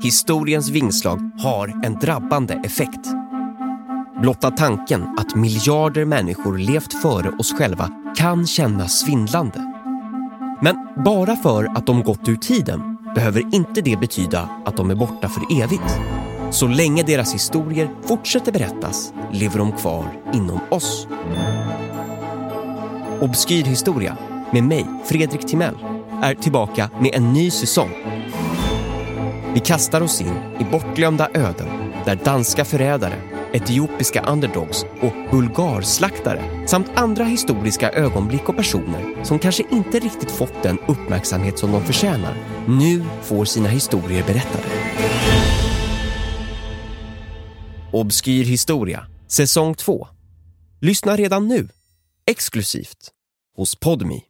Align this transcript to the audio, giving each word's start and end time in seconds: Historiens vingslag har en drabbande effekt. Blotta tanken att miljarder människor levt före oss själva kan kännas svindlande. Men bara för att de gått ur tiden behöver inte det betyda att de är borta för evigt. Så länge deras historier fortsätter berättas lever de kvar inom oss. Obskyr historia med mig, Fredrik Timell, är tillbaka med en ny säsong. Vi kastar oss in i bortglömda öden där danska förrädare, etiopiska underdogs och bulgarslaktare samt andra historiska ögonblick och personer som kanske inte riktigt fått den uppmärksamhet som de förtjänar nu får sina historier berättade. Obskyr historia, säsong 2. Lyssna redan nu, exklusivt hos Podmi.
Historiens 0.00 0.70
vingslag 0.70 1.30
har 1.38 1.80
en 1.84 1.94
drabbande 1.94 2.54
effekt. 2.64 3.00
Blotta 4.20 4.50
tanken 4.50 5.02
att 5.18 5.34
miljarder 5.34 6.04
människor 6.04 6.58
levt 6.58 7.02
före 7.02 7.30
oss 7.30 7.52
själva 7.52 7.90
kan 8.16 8.46
kännas 8.46 9.00
svindlande. 9.00 9.74
Men 10.62 10.76
bara 11.04 11.36
för 11.36 11.64
att 11.64 11.86
de 11.86 12.02
gått 12.02 12.28
ur 12.28 12.36
tiden 12.36 12.96
behöver 13.14 13.54
inte 13.54 13.80
det 13.80 14.00
betyda 14.00 14.50
att 14.64 14.76
de 14.76 14.90
är 14.90 14.94
borta 14.94 15.28
för 15.28 15.62
evigt. 15.62 15.98
Så 16.50 16.66
länge 16.66 17.02
deras 17.02 17.34
historier 17.34 17.90
fortsätter 18.04 18.52
berättas 18.52 19.12
lever 19.32 19.58
de 19.58 19.72
kvar 19.72 20.04
inom 20.34 20.60
oss. 20.70 21.06
Obskyr 23.20 23.64
historia 23.64 24.16
med 24.50 24.64
mig, 24.64 24.86
Fredrik 25.04 25.46
Timell, 25.46 25.76
är 26.22 26.34
tillbaka 26.34 26.90
med 27.00 27.14
en 27.14 27.32
ny 27.32 27.50
säsong. 27.50 27.90
Vi 29.54 29.60
kastar 29.60 30.00
oss 30.00 30.20
in 30.20 30.56
i 30.60 30.64
bortglömda 30.64 31.28
öden 31.34 31.68
där 32.04 32.16
danska 32.24 32.64
förrädare, 32.64 33.22
etiopiska 33.52 34.22
underdogs 34.22 34.84
och 35.02 35.12
bulgarslaktare 35.30 36.68
samt 36.68 36.90
andra 36.94 37.24
historiska 37.24 37.90
ögonblick 37.90 38.48
och 38.48 38.56
personer 38.56 39.24
som 39.24 39.38
kanske 39.38 39.62
inte 39.70 39.98
riktigt 39.98 40.30
fått 40.30 40.62
den 40.62 40.78
uppmärksamhet 40.88 41.58
som 41.58 41.72
de 41.72 41.84
förtjänar 41.84 42.34
nu 42.68 43.04
får 43.22 43.44
sina 43.44 43.68
historier 43.68 44.24
berättade. 44.26 44.64
Obskyr 47.92 48.44
historia, 48.44 49.06
säsong 49.28 49.74
2. 49.74 50.08
Lyssna 50.80 51.16
redan 51.16 51.48
nu, 51.48 51.68
exklusivt 52.26 53.10
hos 53.56 53.74
Podmi. 53.74 54.27